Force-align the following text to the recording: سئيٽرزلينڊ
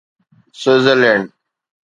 سئيٽرزلينڊ 0.61 1.25